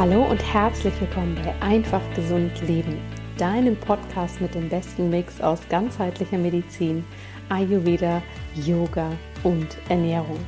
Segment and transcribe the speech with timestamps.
[0.00, 2.98] Hallo und herzlich willkommen bei Einfach Gesund Leben,
[3.36, 7.04] deinem Podcast mit dem besten Mix aus ganzheitlicher Medizin,
[7.50, 8.22] Ayurveda,
[8.54, 10.38] Yoga und Ernährung.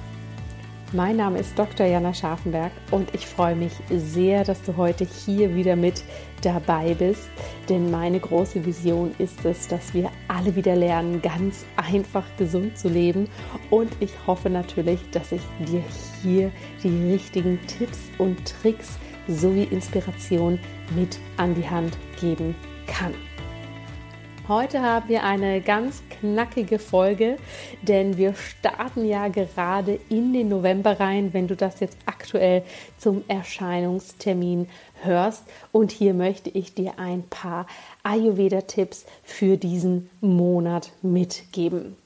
[0.94, 1.84] Mein Name ist Dr.
[1.84, 6.02] Jana Scharfenberg und ich freue mich sehr, dass du heute hier wieder mit
[6.40, 7.28] dabei bist,
[7.68, 12.88] denn meine große Vision ist es, dass wir alle wieder lernen, ganz einfach gesund zu
[12.88, 13.28] leben
[13.68, 15.82] und ich hoffe natürlich, dass ich dir
[16.22, 16.50] hier
[16.82, 20.58] die richtigen Tipps und Tricks sowie Inspiration
[20.96, 22.54] mit an die Hand geben
[22.86, 23.14] kann.
[24.48, 27.36] Heute haben wir eine ganz knackige Folge,
[27.82, 32.64] denn wir starten ja gerade in den November rein, wenn du das jetzt aktuell
[32.98, 34.68] zum Erscheinungstermin
[35.02, 35.44] hörst.
[35.70, 37.66] Und hier möchte ich dir ein paar
[38.02, 41.96] Ayurveda-Tipps für diesen Monat mitgeben.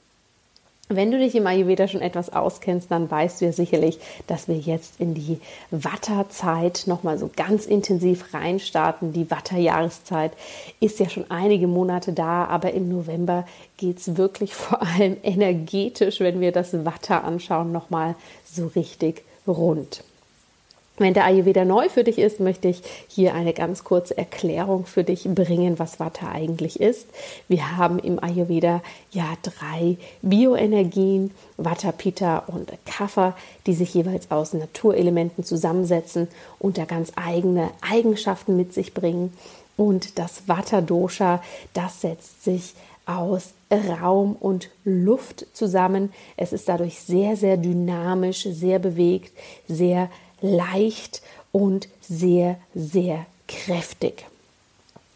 [0.89, 4.55] Wenn du dich im Ayurveda schon etwas auskennst, dann weißt du ja sicherlich, dass wir
[4.55, 9.11] jetzt in die Vata-Zeit nochmal so ganz intensiv reinstarten.
[9.11, 10.31] Die Vata-Jahreszeit
[10.79, 13.45] ist ja schon einige Monate da, aber im November
[13.75, 18.15] geht es wirklich vor allem energetisch, wenn wir das Vata anschauen, nochmal
[18.45, 20.03] so richtig rund.
[20.99, 25.03] Wenn der Ayurveda neu für dich ist, möchte ich hier eine ganz kurze Erklärung für
[25.03, 27.07] dich bringen, was Vata eigentlich ist.
[27.47, 28.81] Wir haben im Ayurveda
[29.11, 33.35] ja drei Bioenergien, Vata, Pitta und Kapha,
[33.67, 36.27] die sich jeweils aus Naturelementen zusammensetzen
[36.57, 39.33] und da ganz eigene Eigenschaften mit sich bringen.
[39.75, 41.43] Und das Vata-Dosha,
[41.73, 42.73] das setzt sich
[43.05, 46.11] aus Raum und Luft zusammen.
[46.35, 49.31] Es ist dadurch sehr, sehr dynamisch, sehr bewegt,
[49.67, 50.09] sehr
[50.41, 51.21] leicht
[51.51, 54.25] und sehr, sehr kräftig.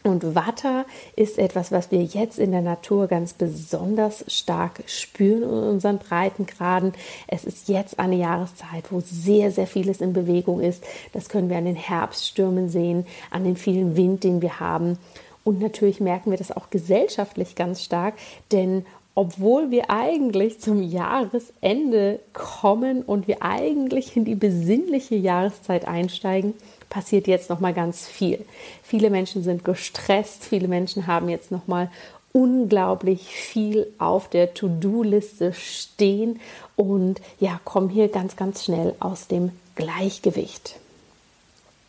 [0.04, 5.50] Und Watter ist etwas, was wir jetzt in der Natur ganz besonders stark spüren in
[5.50, 6.94] unseren Breitengraden.
[7.28, 10.84] Es ist jetzt eine Jahreszeit, wo sehr, sehr vieles in Bewegung ist.
[11.14, 14.98] Das können wir an den Herbststürmen sehen, an den vielen Wind, den wir haben.
[15.44, 18.16] Und natürlich merken wir das auch gesellschaftlich ganz stark,
[18.52, 18.86] denn
[19.22, 26.56] obwohl wir eigentlich zum Jahresende kommen und wir eigentlich in die besinnliche Jahreszeit einsteigen,
[26.90, 28.44] passiert jetzt noch mal ganz viel.
[28.82, 31.92] Viele Menschen sind gestresst, viele Menschen haben jetzt noch mal
[32.34, 36.40] unglaublich viel auf der To-Do-Liste stehen
[36.76, 40.81] und ja, kommen hier ganz ganz schnell aus dem Gleichgewicht.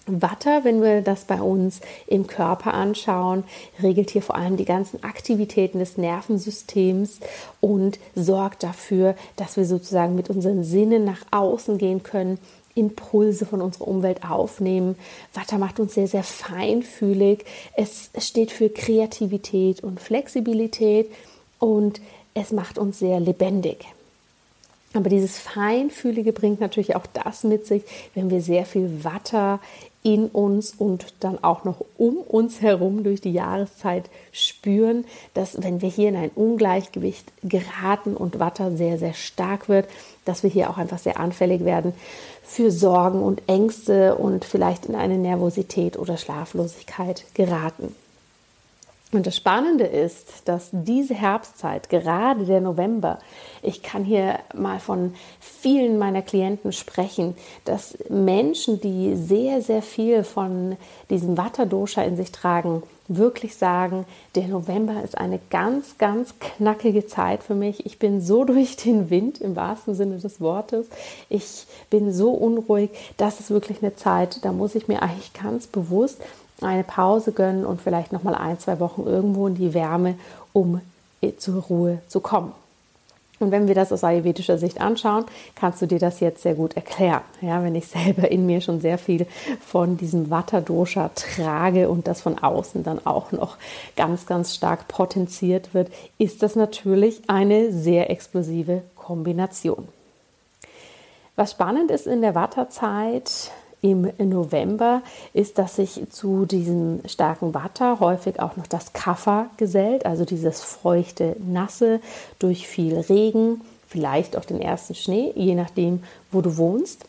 [0.06, 3.44] Watter, wenn wir das bei uns im Körper anschauen,
[3.82, 7.20] regelt hier vor allem die ganzen Aktivitäten des Nervensystems
[7.60, 12.38] und sorgt dafür, dass wir sozusagen mit unseren Sinnen nach außen gehen können,
[12.74, 14.96] Impulse von unserer Umwelt aufnehmen.
[15.34, 17.44] Watter macht uns sehr, sehr feinfühlig.
[17.76, 21.10] Es steht für Kreativität und Flexibilität
[21.58, 22.00] und
[22.34, 23.86] es macht uns sehr lebendig.
[24.94, 27.82] Aber dieses Feinfühlige bringt natürlich auch das mit sich,
[28.14, 29.60] wenn wir sehr viel Watter
[30.02, 35.04] in uns und dann auch noch um uns herum durch die Jahreszeit spüren,
[35.34, 39.88] dass wenn wir hier in ein Ungleichgewicht geraten und Watter sehr, sehr stark wird,
[40.24, 41.94] dass wir hier auch einfach sehr anfällig werden
[42.42, 47.94] für Sorgen und Ängste und vielleicht in eine Nervosität oder Schlaflosigkeit geraten.
[49.12, 53.18] Und das Spannende ist, dass diese Herbstzeit, gerade der November,
[53.62, 57.34] ich kann hier mal von vielen meiner Klienten sprechen,
[57.66, 60.78] dass Menschen, die sehr, sehr viel von
[61.10, 67.42] diesem Vata-Dosha in sich tragen, wirklich sagen, der November ist eine ganz, ganz knackige Zeit
[67.42, 67.84] für mich.
[67.84, 70.88] Ich bin so durch den Wind im wahrsten Sinne des Wortes.
[71.28, 72.90] Ich bin so unruhig.
[73.18, 76.22] Das ist wirklich eine Zeit, da muss ich mir eigentlich ganz bewusst
[76.64, 80.16] eine Pause gönnen und vielleicht noch mal ein, zwei Wochen irgendwo in die Wärme,
[80.52, 80.80] um
[81.38, 82.52] zur Ruhe zu kommen.
[83.42, 85.24] Und wenn wir das aus ayurvedischer Sicht anschauen,
[85.56, 87.22] kannst du dir das jetzt sehr gut erklären.
[87.40, 89.26] Ja, wenn ich selber in mir schon sehr viel
[89.66, 93.56] von diesem Vata-Dosha trage und das von außen dann auch noch
[93.96, 99.88] ganz, ganz stark potenziert wird, ist das natürlich eine sehr explosive Kombination.
[101.34, 103.50] Was spannend ist in der Vata-Zeit,
[103.82, 105.02] im November
[105.34, 110.62] ist, dass sich zu diesem starken Vata häufig auch noch das Kapha gesellt, also dieses
[110.62, 112.00] feuchte, nasse
[112.38, 117.04] durch viel Regen, vielleicht auch den ersten Schnee, je nachdem, wo du wohnst.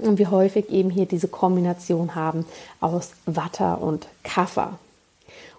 [0.00, 2.46] Und wir häufig eben hier diese Kombination haben
[2.80, 4.78] aus Vata und Kapha.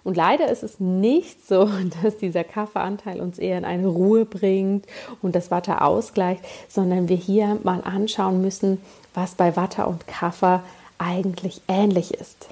[0.04, 1.68] Und leider ist es nicht so,
[2.02, 4.86] dass dieser Kaffeeanteil uns eher in eine Ruhe bringt
[5.22, 8.80] und das Watte ausgleicht, sondern wir hier mal anschauen müssen,
[9.14, 10.62] was bei Watte und Kaffer
[10.98, 12.48] eigentlich ähnlich ist.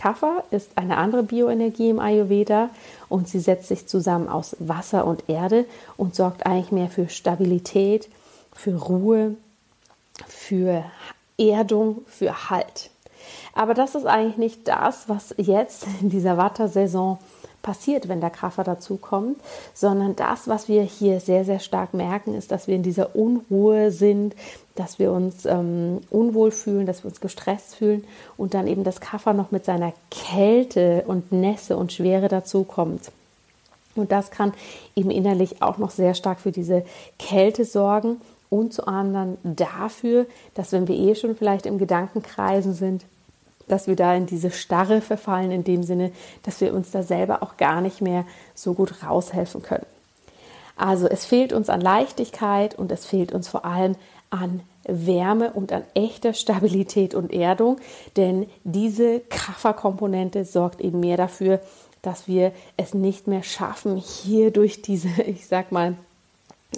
[0.00, 2.70] Kaffer ist eine andere Bioenergie im Ayurveda
[3.10, 5.66] und sie setzt sich zusammen aus Wasser und Erde
[5.98, 8.08] und sorgt eigentlich mehr für Stabilität,
[8.54, 9.34] für Ruhe,
[10.26, 10.84] für
[11.36, 12.90] Erdung, für Halt.
[13.54, 17.18] Aber das ist eigentlich nicht das, was jetzt in dieser Watter-Saison
[17.62, 19.38] passiert, wenn der Kaffer dazukommt,
[19.74, 23.90] sondern das, was wir hier sehr, sehr stark merken, ist, dass wir in dieser Unruhe
[23.90, 24.34] sind,
[24.76, 28.04] dass wir uns ähm, unwohl fühlen, dass wir uns gestresst fühlen
[28.36, 33.12] und dann eben das Kaffer noch mit seiner Kälte und Nässe und Schwere dazukommt.
[33.96, 34.52] Und das kann
[34.94, 36.84] eben innerlich auch noch sehr stark für diese
[37.18, 38.20] Kälte sorgen
[38.50, 43.04] und zu anderen dafür, dass wenn wir eh schon vielleicht im Gedankenkreisen sind,
[43.68, 46.10] dass wir da in diese Starre verfallen, in dem Sinne,
[46.42, 49.86] dass wir uns da selber auch gar nicht mehr so gut raushelfen können.
[50.76, 53.94] Also es fehlt uns an Leichtigkeit und es fehlt uns vor allem
[54.30, 57.76] an Wärme und an echter Stabilität und Erdung,
[58.16, 61.60] denn diese Kafferkomponente sorgt eben mehr dafür,
[62.02, 65.94] dass wir es nicht mehr schaffen, hier durch diese, ich sag mal,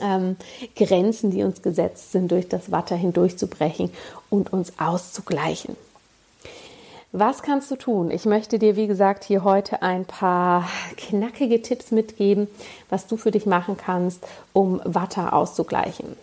[0.00, 0.36] ähm,
[0.76, 3.90] Grenzen, die uns gesetzt sind, durch das Watter hindurchzubrechen
[4.30, 5.76] und uns auszugleichen.
[7.14, 8.10] Was kannst du tun?
[8.10, 10.66] Ich möchte dir, wie gesagt, hier heute ein paar
[10.96, 12.48] knackige Tipps mitgeben,
[12.88, 16.16] was du für dich machen kannst, um Watter auszugleichen.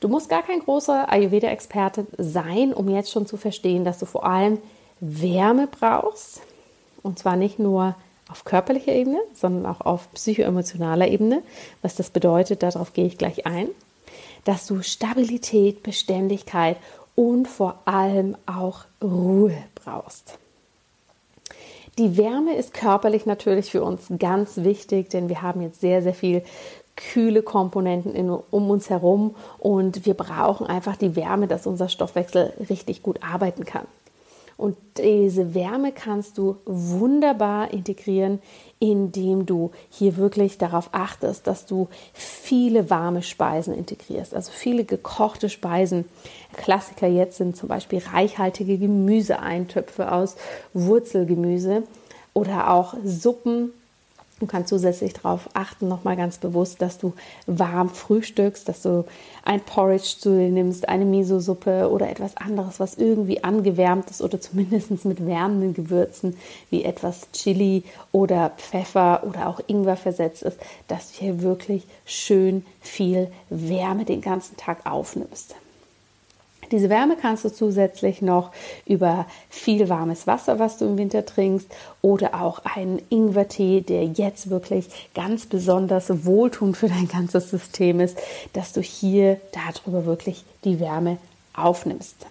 [0.00, 4.26] Du musst gar kein großer Ayurveda-Experte sein, um jetzt schon zu verstehen, dass du vor
[4.26, 4.58] allem
[4.98, 6.40] Wärme brauchst.
[7.04, 7.94] Und zwar nicht nur
[8.28, 11.42] auf körperlicher Ebene, sondern auch auf psychoemotionaler Ebene.
[11.82, 13.68] Was das bedeutet, darauf gehe ich gleich ein.
[14.44, 16.76] Dass du Stabilität, Beständigkeit
[17.14, 20.38] und vor allem auch Ruhe brauchst.
[21.98, 26.14] Die Wärme ist körperlich natürlich für uns ganz wichtig, denn wir haben jetzt sehr, sehr
[26.14, 26.42] viel
[26.94, 32.52] kühle Komponenten in, um uns herum und wir brauchen einfach die Wärme, dass unser Stoffwechsel
[32.68, 33.86] richtig gut arbeiten kann.
[34.56, 38.40] Und diese Wärme kannst du wunderbar integrieren,
[38.78, 45.50] indem du hier wirklich darauf achtest, dass du viele warme Speisen integrierst, also viele gekochte
[45.50, 46.06] Speisen.
[46.54, 50.36] Klassiker jetzt sind zum Beispiel reichhaltige Gemüseeintöpfe aus
[50.72, 51.82] Wurzelgemüse
[52.32, 53.72] oder auch Suppen
[54.38, 57.14] Du kannst zusätzlich darauf achten, nochmal ganz bewusst, dass du
[57.46, 59.06] warm frühstückst, dass du
[59.44, 64.38] ein Porridge zu dir nimmst, eine Miso-Suppe oder etwas anderes, was irgendwie angewärmt ist oder
[64.38, 66.36] zumindest mit wärmenden Gewürzen
[66.68, 72.66] wie etwas Chili oder Pfeffer oder auch Ingwer versetzt ist, dass du hier wirklich schön
[72.82, 75.54] viel Wärme den ganzen Tag aufnimmst.
[76.70, 78.50] Diese Wärme kannst du zusätzlich noch
[78.86, 81.68] über viel warmes Wasser, was du im Winter trinkst,
[82.02, 88.18] oder auch einen Ingwertee, der jetzt wirklich ganz besonders wohltuend für dein ganzes System ist,
[88.52, 91.18] dass du hier darüber wirklich die Wärme
[91.54, 92.26] aufnimmst.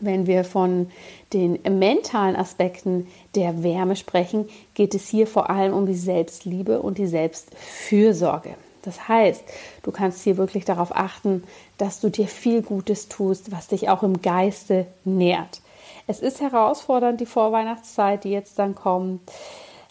[0.00, 0.90] Wenn wir von
[1.32, 6.96] den mentalen Aspekten der Wärme sprechen, geht es hier vor allem um die Selbstliebe und
[6.96, 8.54] die Selbstfürsorge.
[8.82, 9.42] Das heißt,
[9.82, 11.44] du kannst hier wirklich darauf achten,
[11.78, 15.60] dass du dir viel Gutes tust, was dich auch im Geiste nährt.
[16.06, 19.20] Es ist herausfordernd, die Vorweihnachtszeit, die jetzt dann kommt.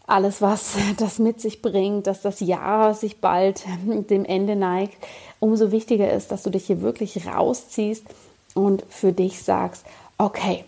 [0.08, 4.98] Alles, was das mit sich bringt, dass das Jahr sich bald dem Ende neigt.
[5.39, 8.05] Umso wichtiger ist, dass du dich hier wirklich rausziehst
[8.53, 9.86] und für dich sagst,
[10.17, 10.65] okay,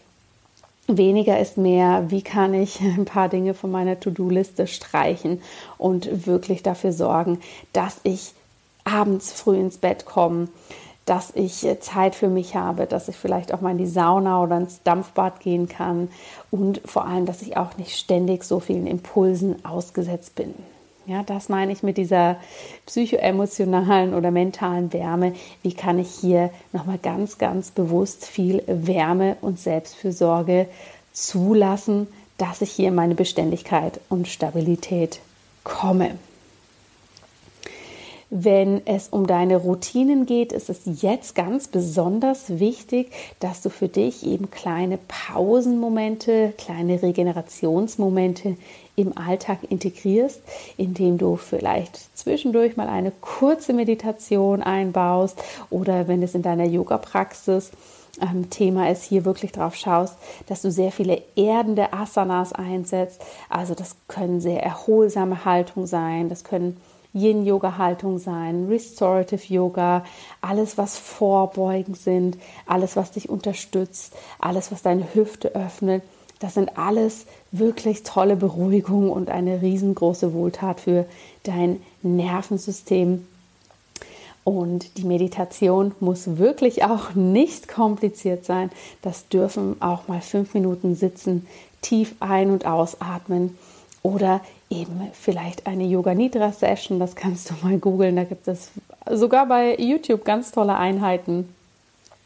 [0.88, 5.42] Weniger ist mehr, wie kann ich ein paar Dinge von meiner To-Do-Liste streichen
[5.78, 7.40] und wirklich dafür sorgen,
[7.74, 8.34] dass ich
[8.84, 10.48] abends früh ins Bett komme,
[11.06, 14.58] dass ich Zeit für mich habe, dass ich vielleicht auch mal in die Sauna oder
[14.58, 16.10] ins Dampfbad gehen kann
[16.52, 20.54] und vor allem, dass ich auch nicht ständig so vielen Impulsen ausgesetzt bin.
[21.08, 22.38] Ja, das meine ich mit dieser
[22.86, 25.34] psychoemotionalen oder mentalen Wärme.
[25.64, 30.68] Wie kann ich hier nochmal ganz, ganz bewusst viel Wärme und Selbstfürsorge
[31.12, 35.20] zulassen, dass ich hier in meine Beständigkeit und Stabilität
[35.64, 36.18] komme.
[38.34, 43.90] Wenn es um deine Routinen geht, ist es jetzt ganz besonders wichtig, dass du für
[43.90, 48.56] dich eben kleine Pausenmomente, kleine Regenerationsmomente
[48.96, 50.42] im Alltag integrierst,
[50.78, 57.72] indem du vielleicht zwischendurch mal eine kurze Meditation einbaust oder wenn es in deiner Yoga-Praxis
[58.22, 60.16] ähm, Thema ist, hier wirklich drauf schaust,
[60.48, 63.22] dass du sehr viele erdende Asanas einsetzt.
[63.50, 66.78] Also das können sehr erholsame Haltungen sein, das können
[67.14, 70.06] Yin-Yoga-Haltung sein, Restorative Yoga,
[70.40, 76.04] alles, was Vorbeugen sind, alles, was dich unterstützt, alles, was deine Hüfte öffnet.
[76.42, 81.06] Das sind alles wirklich tolle Beruhigungen und eine riesengroße Wohltat für
[81.44, 83.28] dein Nervensystem.
[84.44, 88.72] Und die Meditation muss wirklich auch nicht kompliziert sein.
[89.04, 91.46] Das dürfen auch mal fünf Minuten sitzen,
[91.84, 93.56] tief ein- und ausatmen
[94.02, 97.00] oder eben vielleicht eine Yoga Nidra Session.
[97.00, 98.16] Das kannst du mal googeln.
[98.16, 98.72] Da gibt es
[99.12, 101.50] sogar bei YouTube ganz tolle Einheiten.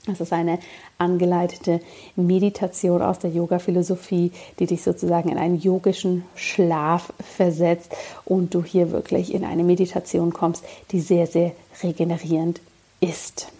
[0.05, 0.59] Das ist eine
[0.97, 1.79] angeleitete
[2.15, 8.91] Meditation aus der Yoga-Philosophie, die dich sozusagen in einen yogischen Schlaf versetzt und du hier
[8.91, 12.62] wirklich in eine Meditation kommst, die sehr, sehr regenerierend
[13.01, 13.51] ist.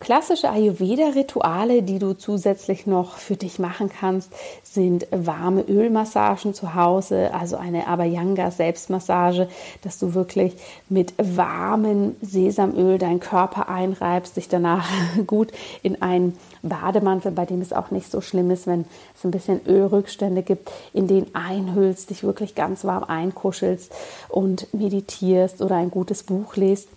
[0.00, 4.30] Klassische Ayurveda-Rituale, die du zusätzlich noch für dich machen kannst,
[4.62, 9.48] sind warme Ölmassagen zu Hause, also eine Abhyanga-Selbstmassage,
[9.82, 10.54] dass du wirklich
[10.88, 14.88] mit warmem Sesamöl deinen Körper einreibst, dich danach
[15.26, 15.50] gut
[15.82, 18.84] in einen Bademantel, bei dem es auch nicht so schlimm ist, wenn
[19.16, 23.92] es ein bisschen Ölrückstände gibt, in den einhüllst, dich wirklich ganz warm einkuschelst
[24.28, 26.88] und meditierst oder ein gutes Buch liest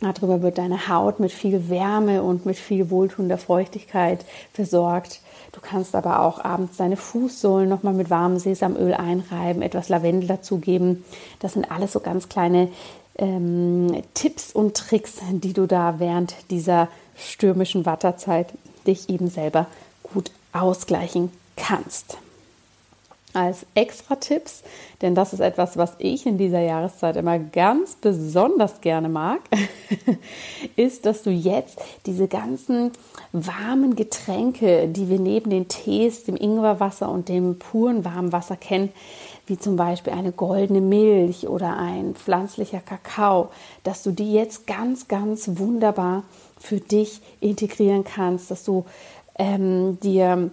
[0.00, 5.20] Darüber wird deine Haut mit viel Wärme und mit viel wohltuender Feuchtigkeit versorgt.
[5.52, 11.04] Du kannst aber auch abends deine Fußsohlen nochmal mit warmem Sesamöl einreiben, etwas Lavendel dazugeben.
[11.40, 12.68] Das sind alles so ganz kleine
[13.18, 18.48] ähm, Tipps und Tricks, die du da während dieser stürmischen Watterzeit
[18.86, 19.66] dich eben selber
[20.02, 22.16] gut ausgleichen kannst
[23.32, 24.62] als extra Tipps,
[25.02, 29.40] denn das ist etwas, was ich in dieser Jahreszeit immer ganz besonders gerne mag,
[30.76, 32.92] ist, dass du jetzt diese ganzen
[33.32, 38.90] warmen Getränke, die wir neben den Tees, dem Ingwerwasser und dem puren warmen Wasser kennen,
[39.46, 43.50] wie zum Beispiel eine goldene Milch oder ein pflanzlicher Kakao,
[43.84, 46.24] dass du die jetzt ganz, ganz wunderbar
[46.58, 48.84] für dich integrieren kannst, dass du
[49.38, 50.50] ähm, dir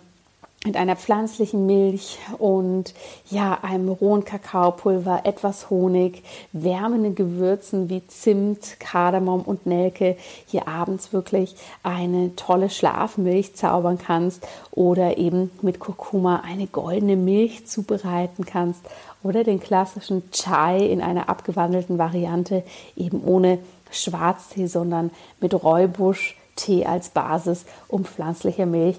[0.65, 2.93] mit einer pflanzlichen Milch und
[3.29, 11.13] ja, einem rohen Kakaopulver, etwas Honig, wärmenden Gewürzen wie Zimt, Kardamom und Nelke hier abends
[11.13, 18.81] wirklich eine tolle Schlafmilch zaubern kannst oder eben mit Kurkuma eine goldene Milch zubereiten kannst
[19.23, 22.63] oder den klassischen Chai in einer abgewandelten Variante
[22.95, 23.59] eben ohne
[23.91, 28.97] Schwarztee, sondern mit Räubusch Tee als Basis, um pflanzliche Milch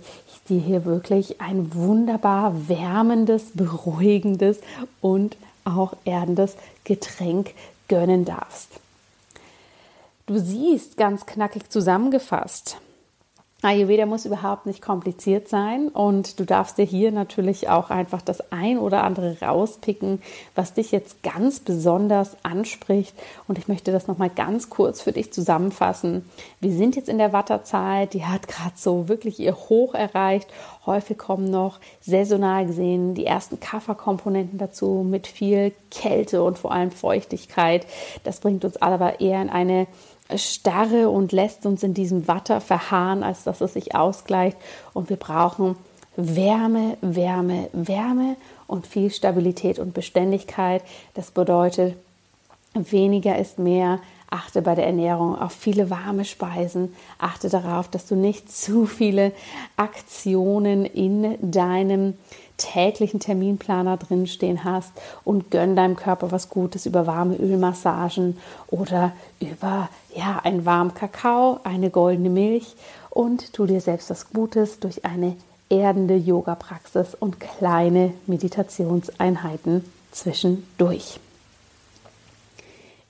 [0.49, 4.59] dir hier wirklich ein wunderbar wärmendes, beruhigendes
[5.00, 7.53] und auch erdendes Getränk
[7.88, 8.69] gönnen darfst.
[10.27, 12.79] Du siehst ganz knackig zusammengefasst,
[13.61, 18.53] Ayurveda muss überhaupt nicht kompliziert sein und du darfst dir hier natürlich auch einfach das
[18.53, 20.23] ein oder andere rauspicken,
[20.55, 23.17] was dich jetzt ganz besonders anspricht.
[23.49, 26.25] Und ich möchte das nochmal ganz kurz für dich zusammenfassen.
[26.61, 30.49] Wir sind jetzt in der Watterzeit, die hat gerade so wirklich ihr Hoch erreicht.
[30.87, 36.93] Häufig kommen noch saisonal gesehen die ersten Kafferkomponenten dazu mit viel Kälte und vor allem
[36.93, 37.87] Feuchtigkeit.
[38.23, 39.88] Das bringt uns aber eher in eine
[40.37, 44.57] starre und lässt uns in diesem Watter verharren, als dass es sich ausgleicht.
[44.93, 45.77] Und wir brauchen
[46.17, 50.83] Wärme, Wärme, Wärme und viel Stabilität und Beständigkeit.
[51.15, 51.97] Das bedeutet,
[52.75, 54.01] weniger ist mehr.
[54.31, 56.95] Achte bei der Ernährung auf viele warme Speisen.
[57.19, 59.33] Achte darauf, dass du nicht zu viele
[59.77, 62.15] Aktionen in deinem
[62.59, 64.93] täglichen Terminplaner drinstehen hast
[65.25, 71.61] und gönn deinem Körper was Gutes über warme Ölmassagen oder über ja, einen warmen Kakao,
[71.63, 72.75] eine goldene Milch
[73.11, 75.37] und tu dir selbst was Gutes durch eine
[75.71, 81.21] erdende Yoga-Praxis und kleine Meditationseinheiten zwischendurch.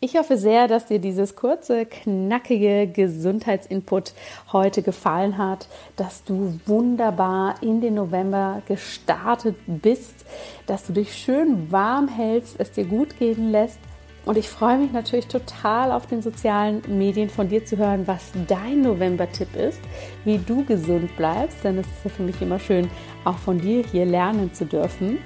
[0.01, 4.13] Ich hoffe sehr, dass dir dieses kurze, knackige Gesundheitsinput
[4.53, 10.25] heute gefallen hat, dass du wunderbar in den November gestartet bist,
[10.69, 13.81] dass du dich schön warm hältst, es dir gut gehen lässt.
[14.25, 18.31] Und ich freue mich natürlich total auf den sozialen Medien von dir zu hören, was
[18.47, 19.81] dein November-Tipp ist,
[20.25, 22.89] wie du gesund bleibst, denn es ist ja für mich immer schön,
[23.25, 25.19] auch von dir hier lernen zu dürfen.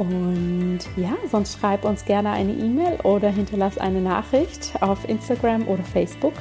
[0.00, 5.84] Und ja, sonst schreib uns gerne eine E-Mail oder hinterlass eine Nachricht auf Instagram oder
[5.84, 6.32] Facebook.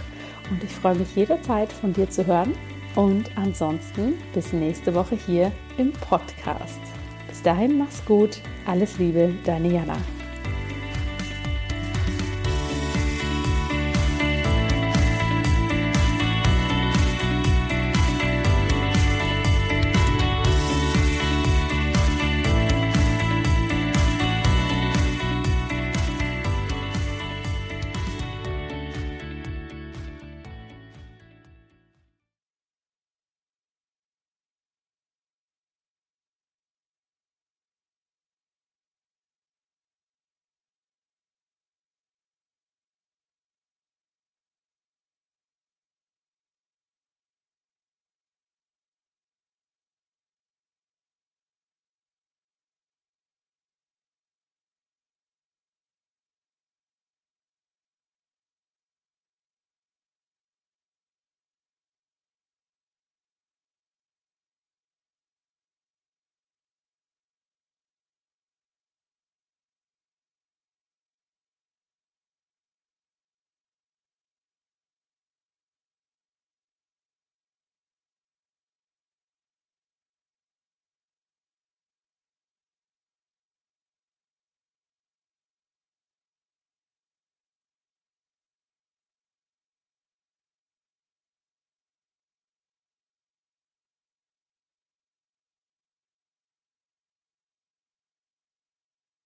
[0.49, 2.53] Und ich freue mich jederzeit von dir zu hören.
[2.95, 6.79] Und ansonsten bis nächste Woche hier im Podcast.
[7.27, 8.39] Bis dahin, mach's gut.
[8.65, 9.97] Alles Liebe, deine Jana.